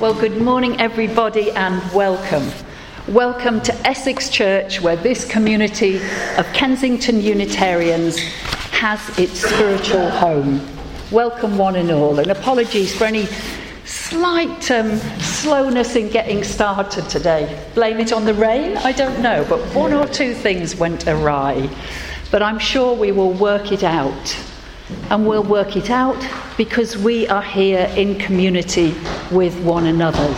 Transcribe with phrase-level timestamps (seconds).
[0.00, 2.48] Well, good morning, everybody, and welcome.
[3.08, 5.96] Welcome to Essex Church, where this community
[6.36, 8.16] of Kensington Unitarians
[8.70, 10.64] has its spiritual home.
[11.10, 13.26] Welcome, one and all, and apologies for any
[13.86, 17.68] slight um, slowness in getting started today.
[17.74, 18.76] Blame it on the rain?
[18.76, 21.68] I don't know, but one or two things went awry.
[22.30, 24.38] But I'm sure we will work it out.
[25.10, 26.26] And we'll work it out
[26.56, 28.94] because we are here in community
[29.30, 30.34] with one another.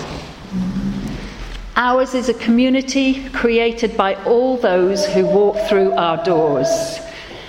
[1.76, 6.68] Ours is a community created by all those who walk through our doors.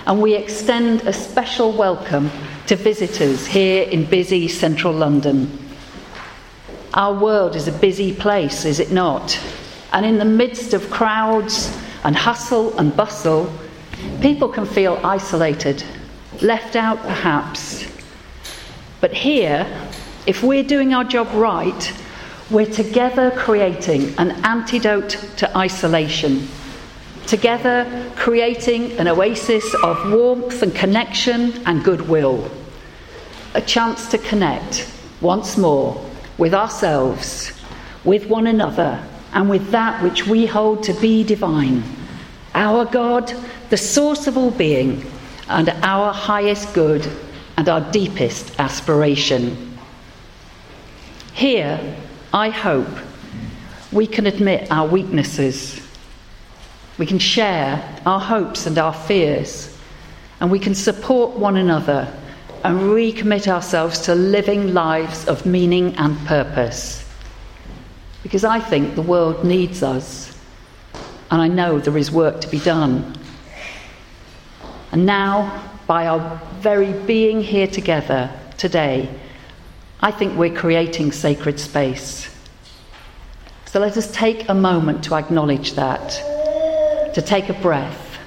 [0.06, 2.32] And we extend a special welcome
[2.68, 5.59] to visitors here in busy central London.
[6.94, 9.40] Our world is a busy place, is it not?
[9.94, 13.54] And in the midst of crowds and hustle and bustle,
[14.22, 15.84] people can feel isolated,
[16.41, 17.86] left out perhaps.
[19.00, 19.66] But here,
[20.27, 21.94] if we're doing our job right,
[22.50, 26.47] we're together creating an antidote to isolation.
[27.25, 32.50] Together creating an oasis of warmth and connection and goodwill.
[33.53, 36.03] A chance to connect once more
[36.38, 37.52] with ourselves,
[38.03, 39.03] with one another,
[39.34, 41.84] and with that which we hold to be divine.
[42.53, 43.34] Our God,
[43.69, 45.06] the source of all being,
[45.52, 47.07] and our highest good
[47.57, 49.77] and our deepest aspiration.
[51.33, 51.95] Here,
[52.33, 52.88] I hope
[53.91, 55.81] we can admit our weaknesses.
[56.97, 59.77] We can share our hopes and our fears,
[60.39, 62.11] and we can support one another
[62.63, 67.03] and recommit ourselves to living lives of meaning and purpose.
[68.23, 70.38] Because I think the world needs us,
[71.31, 73.17] and I know there is work to be done.
[74.92, 79.09] And now, by our very being here together today,
[80.02, 82.30] I think we're creating sacred space.
[83.66, 86.09] So let us take a moment to acknowledge that,
[87.14, 88.17] to take a breath,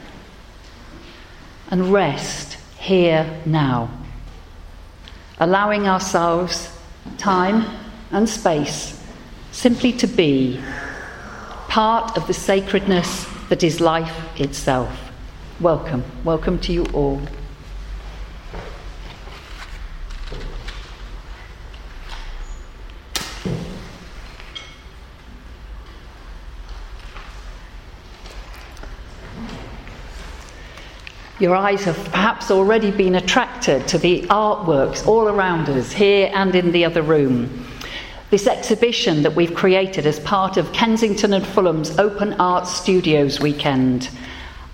[1.70, 3.90] and rest here now,
[5.38, 6.70] allowing ourselves
[7.18, 7.66] time
[8.10, 9.02] and space
[9.52, 10.60] simply to be
[11.68, 15.03] part of the sacredness that is life itself.
[15.60, 16.02] Welcome.
[16.24, 17.20] Welcome to you all.
[31.38, 36.52] Your eyes have perhaps already been attracted to the artworks all around us, here and
[36.56, 37.64] in the other room.
[38.30, 44.10] This exhibition that we've created as part of Kensington and Fulham's Open Art Studios weekend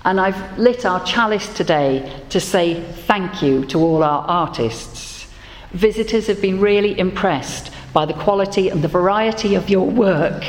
[0.05, 5.27] and I've lit our chalice today to say thank you to all our artists.
[5.73, 10.45] Visitors have been really impressed by the quality and the variety of your work,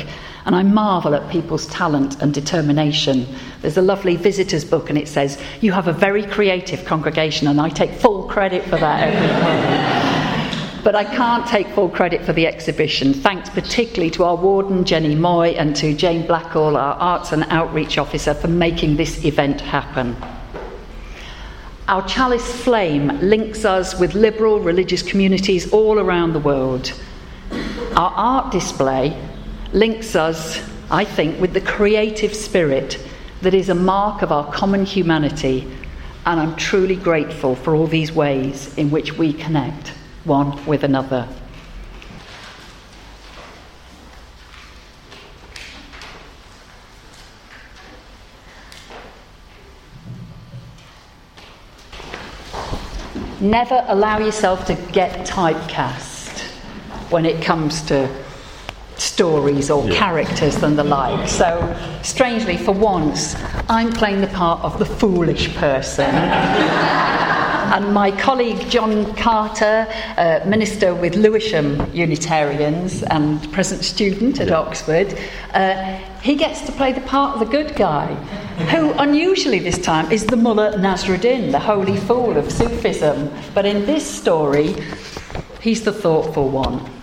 [0.46, 3.26] and I marvel at people's talent and determination.
[3.60, 7.60] There's a lovely visitors book, and it says, You have a very creative congregation, and
[7.60, 10.01] I take full credit for that
[10.84, 13.14] but I can't take full credit for the exhibition.
[13.14, 17.98] Thanks particularly to our warden, Jenny Moy, and to Jane Blackall, our Arts and Outreach
[17.98, 20.16] Officer, for making this event happen.
[21.86, 26.92] Our chalice flame links us with liberal religious communities all around the world.
[27.94, 29.16] Our art display
[29.72, 30.60] links us,
[30.90, 32.98] I think, with the creative spirit
[33.42, 35.70] that is a mark of our common humanity,
[36.26, 39.92] and I'm truly grateful for all these ways in which we connect
[40.24, 41.28] one with another.
[53.40, 56.42] Never allow yourself to get typecast
[57.10, 58.08] when it comes to
[58.96, 59.96] stories or yeah.
[59.96, 61.28] characters and the like.
[61.28, 63.34] So, strangely, for once,
[63.68, 66.14] I'm playing the part of the foolish person.
[67.72, 69.86] And my colleague John Carter,
[70.18, 75.18] uh, Minister with Lewisham Unitarians and present student at Oxford,
[75.54, 78.12] uh, he gets to play the part of the good guy,
[78.70, 83.30] who unusually this time is the Mullah Nasruddin, the holy fool of Sufism.
[83.54, 84.76] But in this story,
[85.62, 87.01] he's the thoughtful one.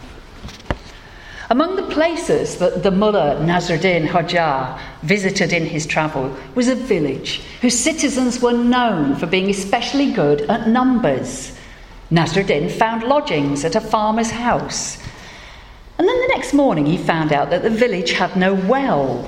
[1.51, 7.41] Among the places that the Mullah Nasruddin Hodja visited in his travel was a village
[7.61, 11.57] whose citizens were known for being especially good at numbers.
[12.11, 14.99] Nasruddin found lodgings at a farmer's house.
[15.97, 19.27] And then the next morning he found out that the village had no well.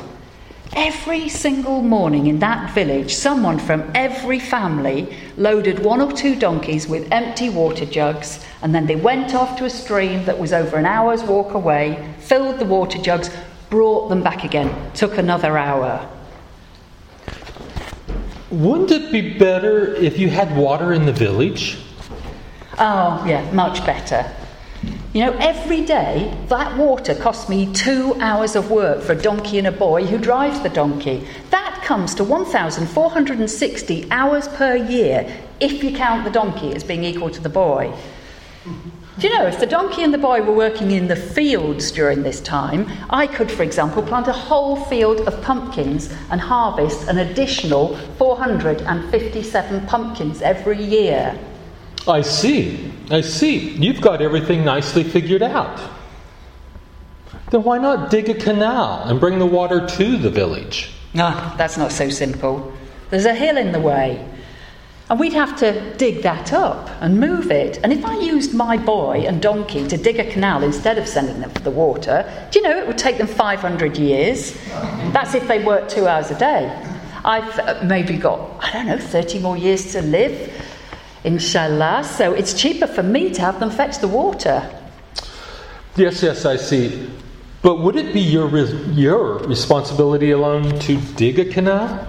[0.76, 6.88] Every single morning in that village, someone from every family loaded one or two donkeys
[6.88, 10.78] with empty water jugs, and then they went off to a stream that was over
[10.78, 13.30] an hour's walk away, filled the water jugs,
[13.70, 14.74] brought them back again.
[14.94, 16.10] Took another hour.
[18.50, 21.80] Wouldn't it be better if you had water in the village?
[22.80, 24.30] Oh, yeah, much better.
[25.14, 29.58] You know, every day that water costs me two hours of work for a donkey
[29.58, 31.28] and a boy who drives the donkey.
[31.50, 35.30] That comes to 1,460 hours per year
[35.60, 37.94] if you count the donkey as being equal to the boy.
[39.20, 42.24] Do you know, if the donkey and the boy were working in the fields during
[42.24, 47.18] this time, I could, for example, plant a whole field of pumpkins and harvest an
[47.18, 51.38] additional 457 pumpkins every year.
[52.08, 52.92] I see.
[53.10, 53.70] I see.
[53.72, 55.80] You've got everything nicely figured out.
[57.52, 60.92] Then why not dig a canal and bring the water to the village?
[61.18, 62.72] Ah, that's not so simple.
[63.10, 64.26] There's a hill in the way.
[65.10, 67.80] And we'd have to dig that up and move it.
[67.84, 71.42] And if I used my boy and donkey to dig a canal instead of sending
[71.42, 74.58] them for the water, do you know it would take them 500 years?
[75.12, 76.74] That's if they worked two hours a day.
[77.26, 80.50] I've uh, maybe got, I don't know, 30 more years to live
[81.24, 82.04] inshallah.
[82.04, 84.70] So it's cheaper for me to have them fetch the water.
[85.96, 87.10] Yes, yes, I see.
[87.62, 88.50] But would it be your,
[88.92, 92.08] your responsibility alone to dig a canal?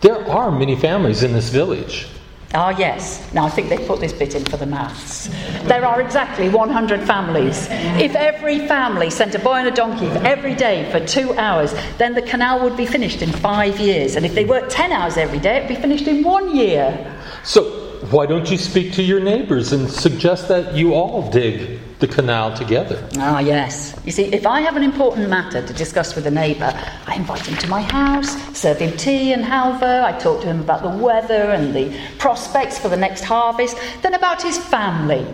[0.00, 2.08] There are many families in this village.
[2.54, 3.30] Ah, yes.
[3.34, 5.28] Now I think they put this bit in for the maths.
[5.64, 7.68] There are exactly 100 families.
[7.70, 12.14] If every family sent a boy and a donkey every day for two hours, then
[12.14, 14.16] the canal would be finished in five years.
[14.16, 17.14] And if they worked 10 hours every day, it'd be finished in one year.
[17.44, 17.77] So,
[18.10, 22.56] why don't you speak to your neighbors and suggest that you all dig the canal
[22.56, 23.06] together?
[23.18, 23.94] Ah, yes.
[24.06, 26.72] You see, if I have an important matter to discuss with a neighbour,
[27.06, 30.60] I invite him to my house, serve him tea and halva, I talk to him
[30.60, 35.26] about the weather and the prospects for the next harvest, then about his family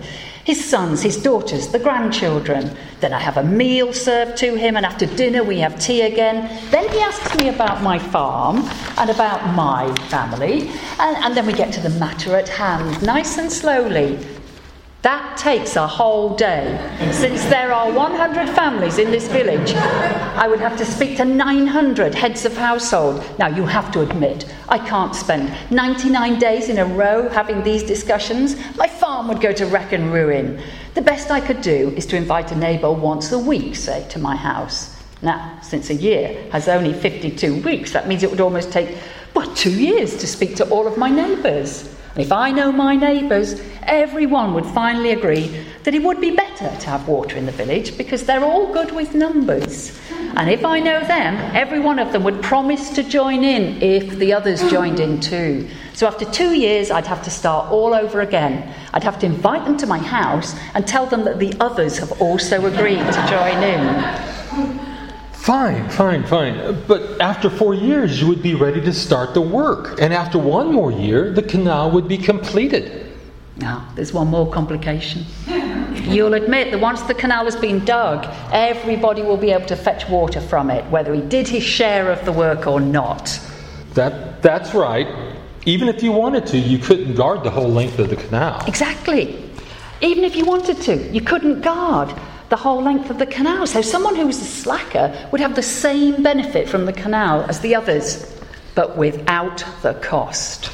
[0.45, 2.77] his sons, his daughters, the grandchildren.
[3.01, 6.51] Then I have a meal served to him, and after dinner we have tea again.
[6.71, 8.69] Then he asks me about my farm
[8.99, 10.69] and about my family,
[10.99, 14.19] and, and then we get to the matter at hand, nice and slowly.
[15.05, 16.81] That takes a whole day.
[17.13, 22.15] Since there are 100 families in this village, I would have to speak to 900
[22.15, 23.23] heads of household.
[23.39, 27.83] Now, you have to admit, I can't spend 99 days in a row having these
[27.83, 28.57] discussions.
[28.77, 30.59] My farm would go to wreck and ruin.
[30.95, 34.19] The best I could do is to invite a neighbour once a week, say, to
[34.19, 34.97] my house.
[35.21, 38.97] Now, since a year has only 52 weeks, that means it would almost take,
[39.35, 41.94] what, two years to speak to all of my neighbours.
[42.17, 46.87] If I know my neighbours, everyone would finally agree that it would be better to
[46.91, 49.99] have water in the village because they're all good with numbers.
[50.37, 54.17] And if I know them, every one of them would promise to join in if
[54.17, 55.69] the others joined in too.
[55.95, 58.73] So after two years, I'd have to start all over again.
[58.93, 62.21] I'd have to invite them to my house and tell them that the others have
[62.21, 64.34] also agreed to join in.
[65.45, 66.83] Fine, fine, fine.
[66.89, 70.01] But after four years, you would be ready to start the work.
[70.01, 73.13] And after one more year, the canal would be completed.
[73.59, 75.27] Now, there's one more complication.
[76.05, 80.09] You'll admit that once the canal has been dug, everybody will be able to fetch
[80.09, 83.39] water from it, whether he did his share of the work or not.
[83.93, 85.07] That, that's right.
[85.67, 88.65] Even if you wanted to, you couldn't guard the whole length of the canal.
[88.67, 89.45] Exactly.
[90.01, 92.19] Even if you wanted to, you couldn't guard
[92.49, 93.67] the whole length of the canal.
[93.67, 97.61] So someone who was a slacker would have the same benefit from the canal as
[97.61, 98.31] the others,
[98.75, 100.71] but without the cost.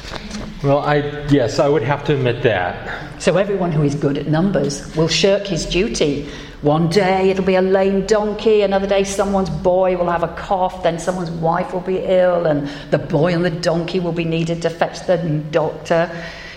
[0.63, 0.97] Well, I
[1.29, 3.21] yes, I would have to admit that.
[3.21, 6.29] So everyone who is good at numbers will shirk his duty.
[6.61, 10.83] One day it'll be a lame donkey, another day someone's boy will have a cough,
[10.83, 14.61] then someone's wife will be ill, and the boy and the donkey will be needed
[14.61, 15.17] to fetch the
[15.49, 16.11] doctor.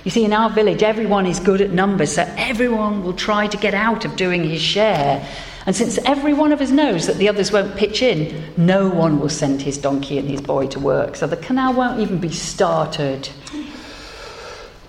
[0.04, 3.56] You see, in our village, everyone is good at numbers, so everyone will try to
[3.56, 5.26] get out of doing his share.
[5.64, 9.18] And since every one of us knows that the others won't pitch in, no one
[9.18, 12.30] will send his donkey and his boy to work, so the canal won't even be
[12.30, 13.30] started.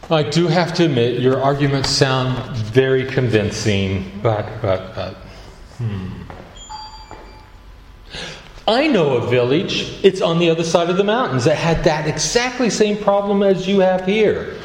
[0.09, 5.13] I do have to admit, your arguments sound very convincing, but, but, but,
[5.77, 6.09] hmm.
[8.67, 12.05] I know a village, it's on the other side of the mountains, that had that
[12.05, 14.57] exactly same problem as you have here.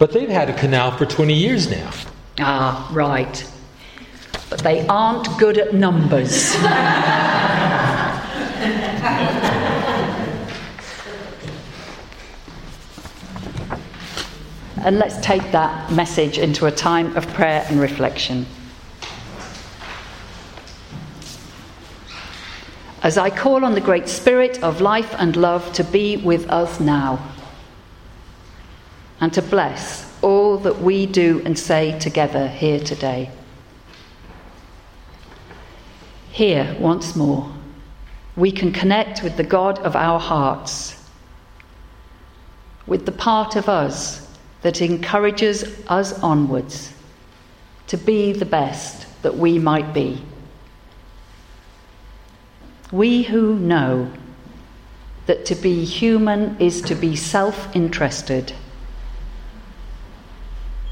[0.00, 1.90] But they've had a canal for 20 years now.
[2.38, 3.46] Ah, right.
[4.48, 6.54] But they aren't good at numbers.
[14.82, 18.46] and let's take that message into a time of prayer and reflection.
[23.02, 26.80] as I call on the great Spirit of life and love to be with us
[26.80, 27.29] now
[29.20, 33.30] and to bless all that we do and say together here today.
[36.30, 37.52] Here, once more,
[38.36, 41.02] we can connect with the God of our hearts,
[42.86, 44.26] with the part of us
[44.62, 46.92] that encourages us onwards
[47.88, 50.22] to be the best that we might be.
[52.92, 54.10] We who know
[55.26, 58.52] that to be human is to be self interested.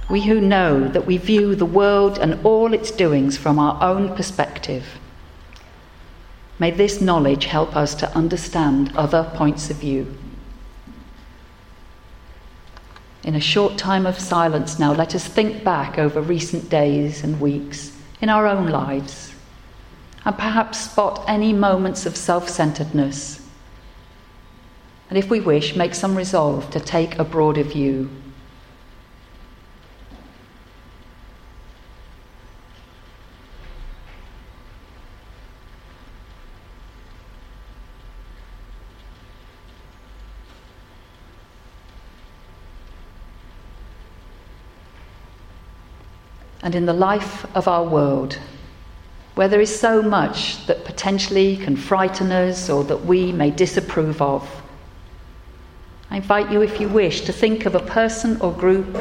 [0.09, 4.17] We who know that we view the world and all its doings from our own
[4.17, 4.99] perspective.
[6.59, 10.17] May this knowledge help us to understand other points of view.
[13.23, 17.41] In a short time of silence now, let us think back over recent days and
[17.41, 19.35] weeks in our own lives
[20.25, 23.47] and perhaps spot any moments of self centeredness.
[25.11, 28.11] And if we wish, make some resolve to take a broader view.
[46.69, 48.39] And in the life of our world,
[49.37, 54.21] where there is so much that potentially can frighten us or that we may disapprove
[54.21, 54.47] of.
[56.11, 58.93] I invite you, if you wish, to think of a person or group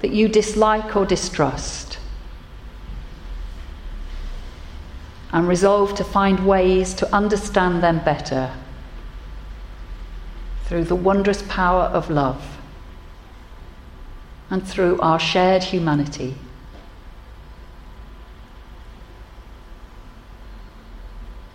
[0.00, 2.00] that you dislike or distrust
[5.30, 8.52] and resolve to find ways to understand them better
[10.64, 12.51] through the wondrous power of love
[14.52, 16.34] and through our shared humanity.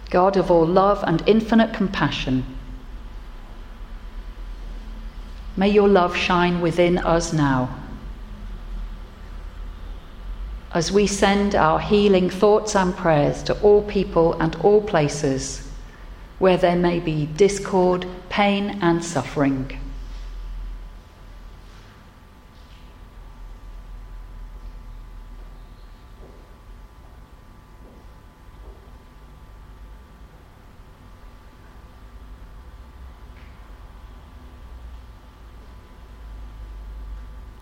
[0.10, 2.44] God of all love and infinite compassion,
[5.56, 7.70] may your love shine within us now.
[10.74, 15.70] As we send our healing thoughts and prayers to all people and all places
[16.40, 19.87] where there may be discord, pain, and suffering.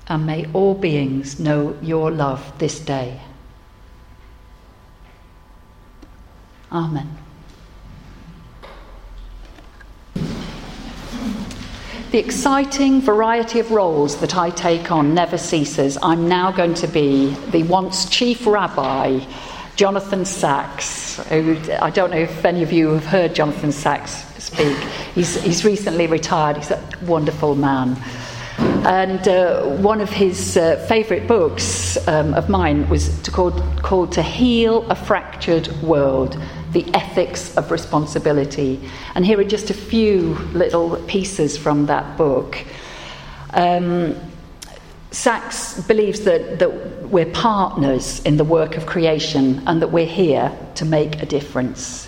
[0.08, 3.20] And may all beings know your love this day.
[6.72, 7.18] Amen.
[12.12, 15.98] The exciting variety of roles that I take on never ceases.
[16.02, 19.20] I'm now going to be the once chief rabbi,
[19.76, 21.18] Jonathan Sacks.
[21.28, 24.78] Who, I don't know if any of you have heard Jonathan Sacks speak.
[25.14, 27.98] He's, he's recently retired, he's a wonderful man.
[28.86, 34.12] And uh, one of his uh, favourite books um, of mine was to called, called
[34.12, 36.40] To Heal a Fractured World
[36.72, 38.80] The Ethics of Responsibility.
[39.16, 42.64] And here are just a few little pieces from that book.
[43.56, 44.16] Um,
[45.10, 50.56] Sacks believes that, that we're partners in the work of creation and that we're here
[50.76, 52.05] to make a difference.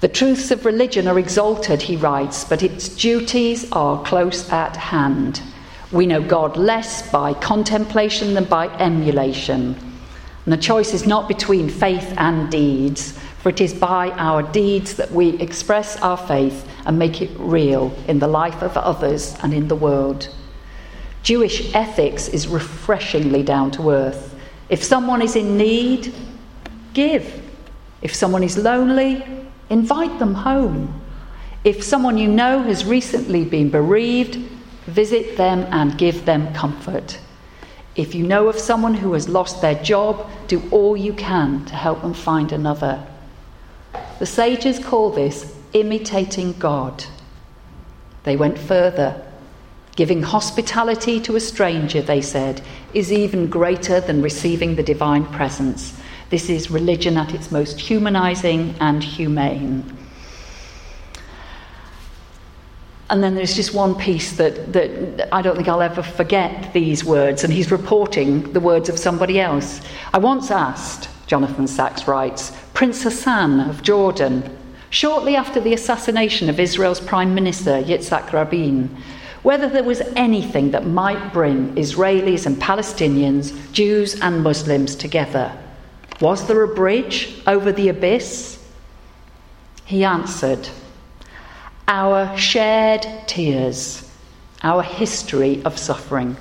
[0.00, 5.40] The truths of religion are exalted, he writes, but its duties are close at hand.
[5.90, 9.74] We know God less by contemplation than by emulation.
[10.44, 14.94] And the choice is not between faith and deeds, for it is by our deeds
[14.96, 19.54] that we express our faith and make it real in the life of others and
[19.54, 20.28] in the world.
[21.22, 24.34] Jewish ethics is refreshingly down to earth.
[24.68, 26.12] If someone is in need,
[26.92, 27.42] give.
[28.02, 31.00] If someone is lonely, Invite them home.
[31.64, 34.36] If someone you know has recently been bereaved,
[34.86, 37.18] visit them and give them comfort.
[37.96, 41.74] If you know of someone who has lost their job, do all you can to
[41.74, 43.04] help them find another.
[44.18, 47.04] The sages call this imitating God.
[48.24, 49.22] They went further.
[49.96, 52.60] Giving hospitality to a stranger, they said,
[52.92, 55.98] is even greater than receiving the divine presence.
[56.28, 59.96] This is religion at its most humanizing and humane.
[63.08, 67.04] And then there's just one piece that, that I don't think I'll ever forget these
[67.04, 69.80] words, and he's reporting the words of somebody else.
[70.12, 74.58] I once asked, Jonathan Sacks writes, Prince Hassan of Jordan,
[74.90, 78.96] shortly after the assassination of Israel's Prime Minister Yitzhak Rabin,
[79.44, 85.56] whether there was anything that might bring Israelis and Palestinians, Jews and Muslims together.
[86.20, 88.58] Was there a bridge over the abyss?
[89.84, 90.68] He answered,
[91.86, 94.10] Our shared tears,
[94.62, 96.36] our history of suffering.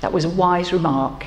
[0.00, 1.26] That was a wise remark.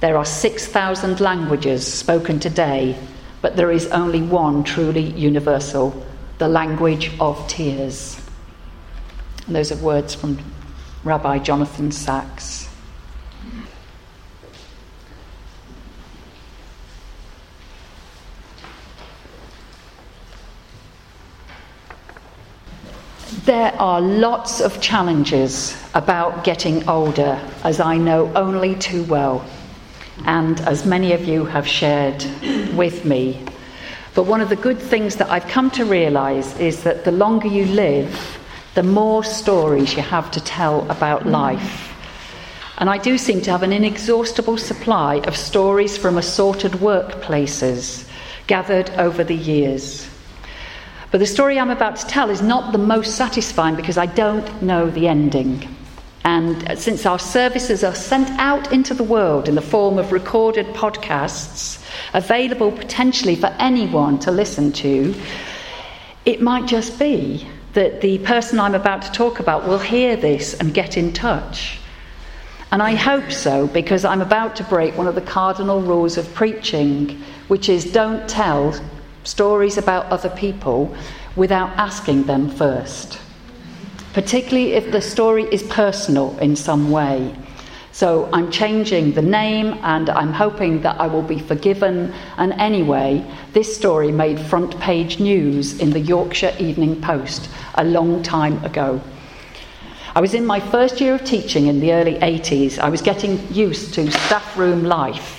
[0.00, 2.98] There are 6,000 languages spoken today,
[3.42, 6.04] but there is only one truly universal
[6.38, 8.20] the language of tears.
[9.46, 10.38] And those are words from
[11.04, 12.63] Rabbi Jonathan Sacks.
[23.44, 29.44] There are lots of challenges about getting older, as I know only too well,
[30.24, 32.24] and as many of you have shared
[32.74, 33.44] with me.
[34.14, 37.46] But one of the good things that I've come to realize is that the longer
[37.46, 38.38] you live,
[38.72, 41.92] the more stories you have to tell about life.
[42.78, 48.08] And I do seem to have an inexhaustible supply of stories from assorted workplaces
[48.46, 50.08] gathered over the years.
[51.14, 54.60] But the story I'm about to tell is not the most satisfying because I don't
[54.60, 55.64] know the ending.
[56.24, 60.10] And uh, since our services are sent out into the world in the form of
[60.10, 61.80] recorded podcasts,
[62.14, 65.14] available potentially for anyone to listen to,
[66.24, 70.54] it might just be that the person I'm about to talk about will hear this
[70.54, 71.78] and get in touch.
[72.72, 76.34] And I hope so because I'm about to break one of the cardinal rules of
[76.34, 78.74] preaching, which is don't tell
[79.24, 80.94] stories about other people
[81.34, 83.18] without asking them first,
[84.12, 87.34] particularly if the story is personal in some way.
[87.94, 92.12] So I'm changing the name and I'm hoping that I will be forgiven.
[92.36, 98.22] And anyway, this story made front page news in the Yorkshire Evening Post a long
[98.22, 99.00] time ago.
[100.16, 102.78] I was in my first year of teaching in the early 80s.
[102.78, 105.33] I was getting used to staff room life.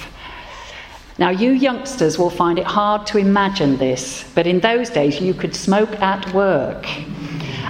[1.17, 5.33] Now, you youngsters will find it hard to imagine this, but in those days you
[5.33, 6.85] could smoke at work.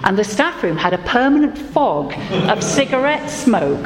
[0.04, 2.14] And the staff room had a permanent fog
[2.50, 3.86] of cigarette smoke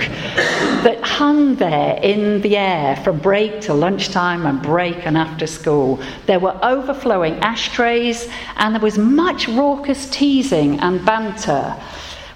[0.84, 6.00] that hung there in the air from break to lunchtime and break and after school.
[6.26, 11.76] There were overflowing ashtrays, and there was much raucous teasing and banter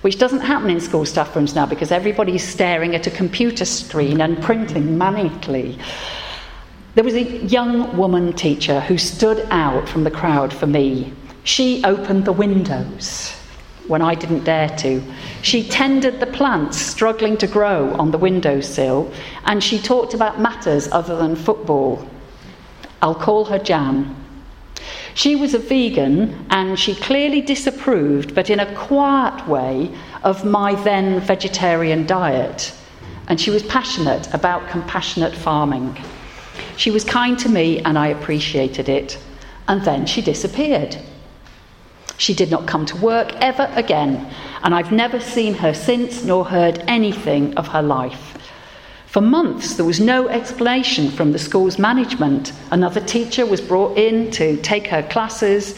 [0.02, 4.20] which doesn't happen in school staff rooms now because everybody's staring at a computer screen
[4.20, 5.80] and printing manically.
[6.96, 11.12] There was a young woman teacher who stood out from the crowd for me.
[11.44, 13.34] She opened the windows
[13.88, 15.02] when I didn't dare to.
[15.42, 19.12] She tended the plants struggling to grow on the windowsill,
[19.46, 22.08] and she talked about matters other than football.
[23.02, 24.16] I'll call her Jan.
[25.16, 29.92] She was a vegan and she clearly disapproved, but in a quiet way,
[30.24, 32.72] of my then vegetarian diet.
[33.28, 35.98] And she was passionate about compassionate farming.
[36.78, 39.18] She was kind to me and I appreciated it.
[39.68, 40.98] And then she disappeared.
[42.18, 44.32] She did not come to work ever again,
[44.62, 48.38] and I've never seen her since nor heard anything of her life.
[49.08, 52.54] For months, there was no explanation from the school's management.
[52.72, 55.78] Another teacher was brought in to take her classes,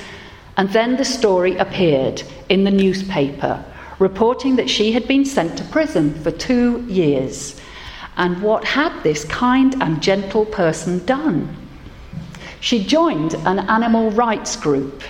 [0.57, 3.63] and then the story appeared in the newspaper,
[3.99, 7.59] reporting that she had been sent to prison for two years
[8.17, 11.55] and what had this kind and gentle person done?
[12.59, 15.03] She joined an animal rights group,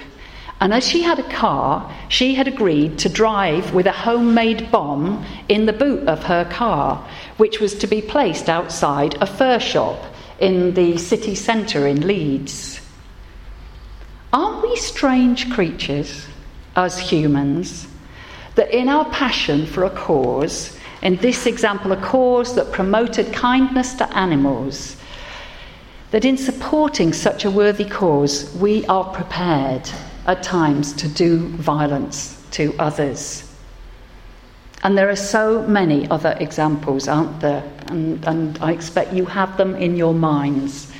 [0.59, 5.25] and as she had a car, she had agreed to drive with a homemade bomb
[5.47, 7.05] in the boot of her car,
[7.37, 10.01] which was to be placed outside a fur shop
[10.39, 12.81] in the city centre in Leeds.
[14.33, 16.25] Aren't we strange creatures
[16.75, 17.87] as humans
[18.55, 23.93] that in our passion for a cause, in this example, a cause that promoted kindness
[23.93, 24.97] to animals,
[26.09, 29.87] that in supporting such a worthy cause, we are prepared
[30.25, 33.55] at times to do violence to others.
[34.81, 37.63] And there are so many other examples, aren't there?
[37.85, 40.91] And, and I expect you have them in your minds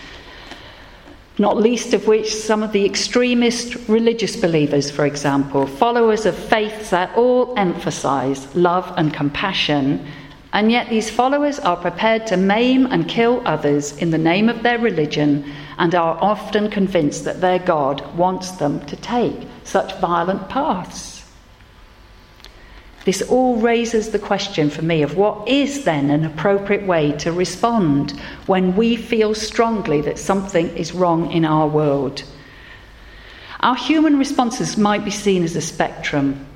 [1.38, 6.91] not least of which some of the extremist religious believers, for example, followers of faiths
[6.91, 10.06] that all emphasize love and compassion,
[10.54, 14.63] and yet these followers are prepared to maim and kill others in the name of
[14.63, 15.43] their religion
[15.78, 21.14] and are often convinced that their God wants them to take such violent paths.
[23.06, 27.32] This all raises the question for me of what is then an appropriate way to
[27.32, 32.24] respond when we feel strongly that something is wrong in our world.
[33.60, 36.48] Our human responses might be seen as a spectrum.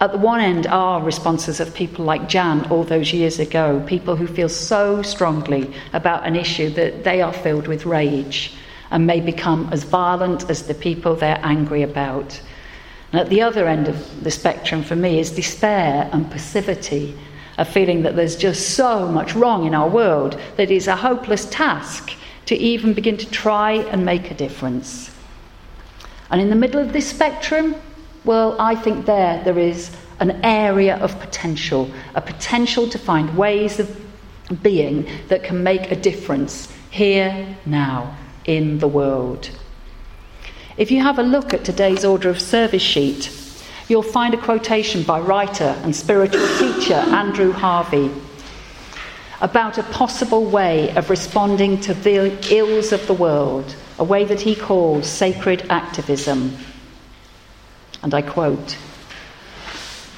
[0.00, 4.16] At the one end are responses of people like Jan all those years ago, people
[4.16, 8.52] who feel so strongly about an issue that they are filled with rage
[8.90, 12.40] and may become as violent as the people they're angry about.
[13.16, 17.16] At the other end of the spectrum for me is despair and passivity,
[17.56, 20.96] a feeling that there's just so much wrong in our world that it is a
[20.96, 22.12] hopeless task
[22.44, 25.10] to even begin to try and make a difference.
[26.30, 27.74] And in the middle of this spectrum,
[28.24, 33.80] well, I think there there is an area of potential, a potential to find ways
[33.80, 33.88] of
[34.62, 39.50] being that can make a difference here, now, in the world.
[40.76, 43.30] If you have a look at today's order of service sheet,
[43.88, 48.10] you'll find a quotation by writer and spiritual teacher Andrew Harvey
[49.40, 54.42] about a possible way of responding to the ills of the world, a way that
[54.42, 56.54] he calls sacred activism.
[58.02, 58.76] And I quote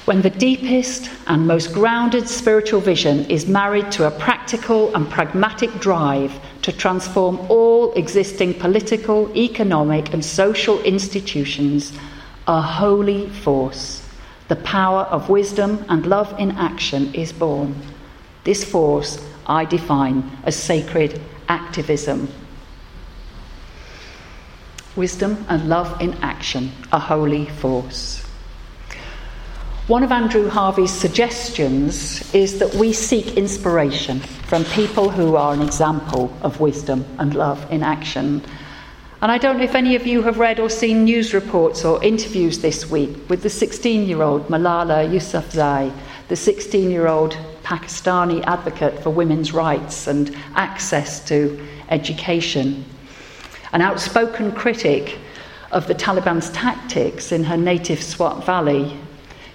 [0.09, 5.71] When the deepest and most grounded spiritual vision is married to a practical and pragmatic
[5.79, 11.93] drive to transform all existing political, economic, and social institutions,
[12.47, 14.01] a holy force,
[14.47, 17.75] the power of wisdom and love in action, is born.
[18.45, 22.29] This force I define as sacred activism.
[24.95, 28.25] Wisdom and love in action, a holy force.
[29.89, 35.63] One of Andrew Harvey's suggestions is that we seek inspiration from people who are an
[35.63, 38.43] example of wisdom and love in action.
[39.23, 42.03] And I don't know if any of you have read or seen news reports or
[42.03, 45.91] interviews this week with the 16 year old Malala Yousafzai,
[46.27, 52.85] the 16 year old Pakistani advocate for women's rights and access to education
[53.73, 55.17] an outspoken critic
[55.71, 58.95] of the Taliban's tactics in her native Swat Valley.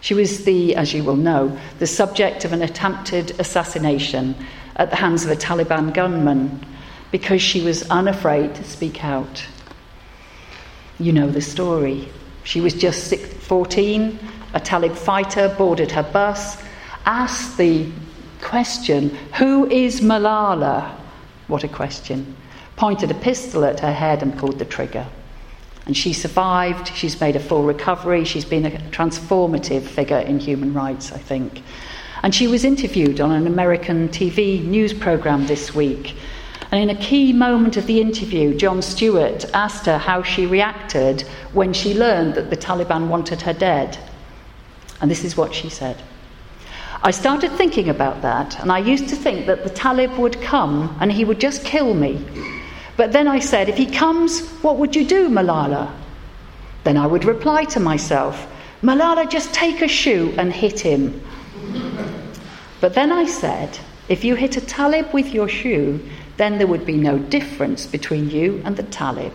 [0.05, 4.35] She was the, as you will know, the subject of an attempted assassination
[4.77, 6.63] at the hands of a Taliban gunman
[7.11, 9.47] because she was unafraid to speak out.
[11.01, 12.07] You know the story.
[12.43, 14.19] She was just 14.
[14.53, 16.63] A Talib fighter boarded her bus,
[17.07, 17.91] asked the
[18.43, 20.95] question, Who is Malala?
[21.47, 22.37] What a question
[22.77, 25.07] pointed a pistol at her head and pulled the trigger.
[25.87, 26.95] And she survived.
[26.95, 28.25] She's made a full recovery.
[28.25, 31.63] She's been a transformative figure in human rights, I think.
[32.23, 36.17] And she was interviewed on an American TV news program this week.
[36.71, 41.23] And in a key moment of the interview, Jon Stewart asked her how she reacted
[41.53, 43.99] when she learned that the Taliban wanted her dead.
[45.01, 46.03] And this is what she said.
[47.03, 50.97] I started thinking about that, and I used to think that the Talib would come
[51.01, 52.25] and he would just kill me.
[52.97, 55.93] But then I said, If he comes, what would you do, Malala?
[56.85, 58.47] Then I would reply to myself,
[58.83, 61.21] Malala, just take a shoe and hit him.
[62.81, 63.79] But then I said,
[64.09, 66.01] If you hit a Talib with your shoe,
[66.37, 69.33] then there would be no difference between you and the Talib.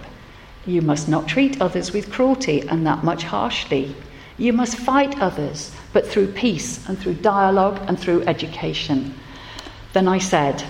[0.66, 3.96] You must not treat others with cruelty and that much harshly.
[4.38, 9.16] You must fight others, but through peace and through dialogue and through education.
[9.94, 10.64] Then I said,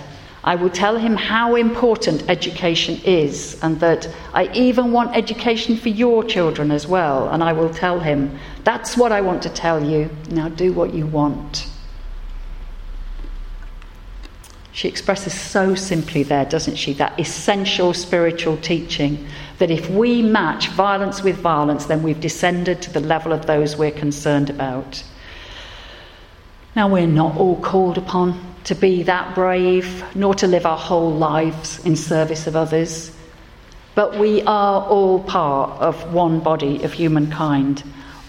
[0.43, 5.89] I will tell him how important education is and that I even want education for
[5.89, 7.28] your children as well.
[7.30, 10.10] And I will tell him, that's what I want to tell you.
[10.30, 11.67] Now do what you want.
[14.71, 20.69] She expresses so simply there, doesn't she, that essential spiritual teaching that if we match
[20.69, 25.04] violence with violence, then we've descended to the level of those we're concerned about.
[26.78, 31.12] Now, we're not all called upon to be that brave, nor to live our whole
[31.12, 33.12] lives in service of others.
[33.95, 37.79] But we are all part of one body of humankind,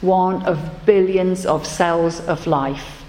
[0.00, 3.04] one of billions of cells of life.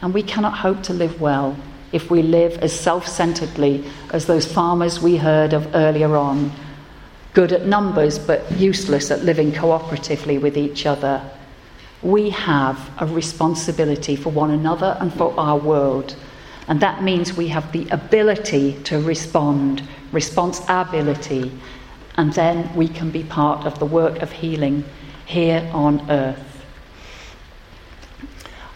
[0.00, 1.56] And we cannot hope to live well
[1.90, 6.52] if we live as self centeredly as those farmers we heard of earlier on,
[7.34, 11.20] good at numbers but useless at living cooperatively with each other.
[12.00, 16.14] We have a responsibility for one another and for our world
[16.70, 21.50] and that means we have the ability to respond, responsibility,
[22.14, 24.84] and then we can be part of the work of healing
[25.26, 26.64] here on earth.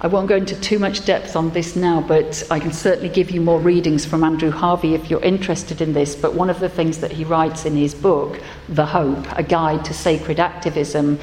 [0.00, 3.30] I won't go into too much depth on this now, but I can certainly give
[3.30, 6.16] you more readings from Andrew Harvey if you're interested in this.
[6.16, 9.84] But one of the things that he writes in his book, The Hope, A Guide
[9.84, 11.20] to Sacred Activism,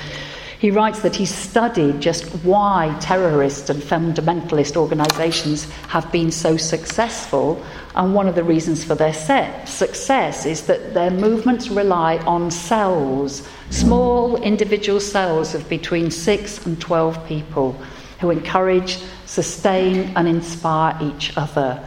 [0.61, 7.65] he writes that he studied just why terrorist and fundamentalist organizations have been so successful.
[7.95, 13.41] And one of the reasons for their success is that their movements rely on cells,
[13.71, 17.71] small individual cells of between 6 and 12 people
[18.19, 21.83] who encourage, sustain, and inspire each other.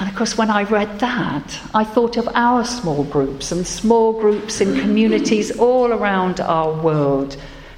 [0.00, 4.18] And of course, when I read that, I thought of our small groups and small
[4.18, 7.36] groups in communities all around our world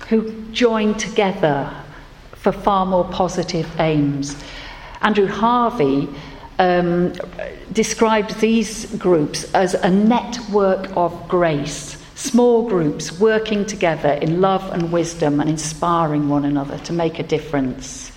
[0.09, 1.69] who join together
[2.37, 4.37] for far more positive aims.
[5.01, 6.09] Andrew Harvey
[6.61, 7.13] um,
[7.73, 14.93] described these groups as a network of grace, small groups working together in love and
[14.93, 18.13] wisdom and inspiring one another to make a difference.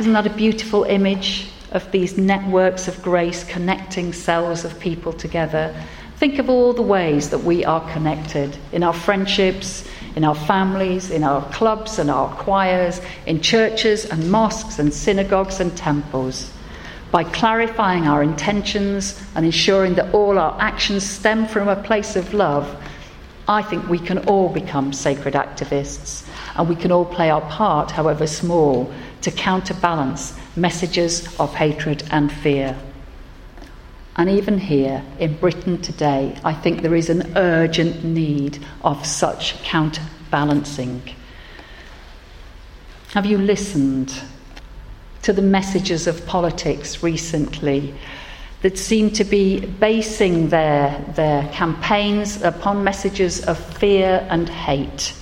[0.00, 1.46] Isn't that a beautiful image?
[1.72, 5.74] Of these networks of grace connecting cells of people together.
[6.16, 11.10] Think of all the ways that we are connected in our friendships, in our families,
[11.10, 16.52] in our clubs and our choirs, in churches and mosques and synagogues and temples.
[17.10, 22.32] By clarifying our intentions and ensuring that all our actions stem from a place of
[22.34, 22.74] love,
[23.48, 27.90] I think we can all become sacred activists and we can all play our part,
[27.90, 32.76] however small, to counterbalance messages of hatred and fear.
[34.16, 39.62] And even here in Britain today, I think there is an urgent need of such
[39.62, 41.02] counterbalancing.
[43.14, 44.12] Have you listened
[45.22, 47.94] to the messages of politics recently
[48.60, 55.14] that seem to be basing their, their campaigns upon messages of fear and hate?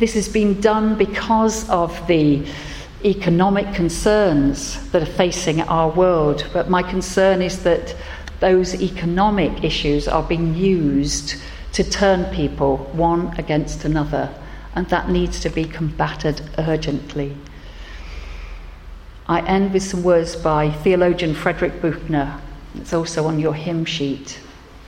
[0.00, 2.46] This has been done because of the
[3.04, 7.94] economic concerns that are facing our world, but my concern is that
[8.40, 11.34] those economic issues are being used
[11.74, 14.34] to turn people one against another,
[14.74, 17.36] and that needs to be combated urgently.
[19.26, 22.40] I end with some words by theologian Frederick Buechner.
[22.76, 24.40] It's also on your hymn sheet.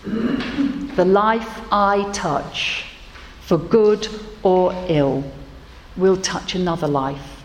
[0.05, 2.87] the life I touch,
[3.47, 4.09] for good
[4.43, 5.25] or ill,
[5.97, 7.43] will touch another life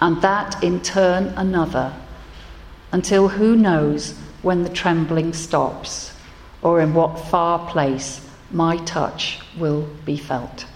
[0.00, 1.94] and that in turn another,
[2.92, 6.12] until who knows when the trembling stops,
[6.60, 8.20] or in what far place
[8.50, 10.66] my touch will be felt.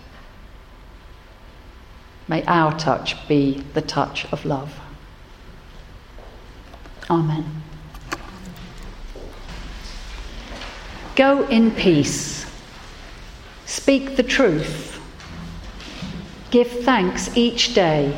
[2.26, 4.74] May our touch be the touch of love.
[7.10, 7.62] Amen.
[11.16, 12.47] Go in peace.
[13.80, 15.00] Speak the truth.
[16.50, 18.16] Give thanks each day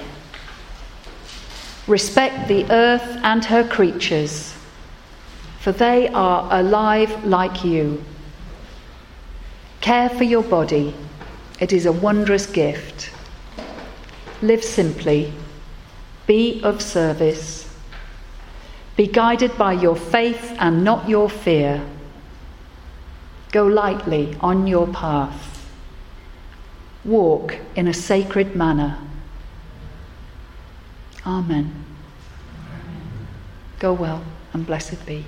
[1.91, 4.55] Respect the earth and her creatures,
[5.59, 8.05] for they are alive like you.
[9.81, 10.95] Care for your body,
[11.59, 13.11] it is a wondrous gift.
[14.41, 15.33] Live simply,
[16.29, 17.69] be of service,
[18.95, 21.85] be guided by your faith and not your fear.
[23.51, 25.50] Go lightly on your path,
[27.05, 28.99] walk in a sacred manner.
[31.27, 31.85] Amen.
[33.79, 35.25] Go well and blessed be.